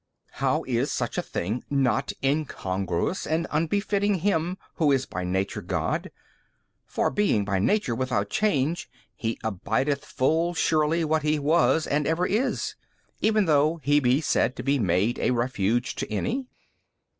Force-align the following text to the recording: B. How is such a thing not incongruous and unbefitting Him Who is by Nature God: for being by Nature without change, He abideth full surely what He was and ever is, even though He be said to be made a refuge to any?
B. 0.01 0.29
How 0.37 0.63
is 0.63 0.91
such 0.91 1.19
a 1.19 1.21
thing 1.21 1.63
not 1.69 2.11
incongruous 2.23 3.27
and 3.27 3.45
unbefitting 3.51 4.15
Him 4.15 4.57
Who 4.77 4.91
is 4.91 5.05
by 5.05 5.23
Nature 5.23 5.61
God: 5.61 6.09
for 6.87 7.11
being 7.11 7.45
by 7.45 7.59
Nature 7.59 7.93
without 7.93 8.31
change, 8.31 8.89
He 9.15 9.37
abideth 9.43 10.03
full 10.03 10.55
surely 10.55 11.05
what 11.05 11.21
He 11.21 11.37
was 11.37 11.85
and 11.85 12.07
ever 12.07 12.25
is, 12.25 12.73
even 13.19 13.45
though 13.45 13.79
He 13.83 13.99
be 13.99 14.21
said 14.21 14.55
to 14.55 14.63
be 14.63 14.79
made 14.79 15.19
a 15.19 15.29
refuge 15.29 15.93
to 15.97 16.11
any? 16.11 16.47